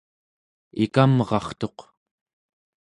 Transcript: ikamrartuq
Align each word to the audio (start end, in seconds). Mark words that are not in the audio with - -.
ikamrartuq 0.83 1.77